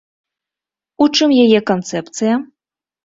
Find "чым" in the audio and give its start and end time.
1.19-1.29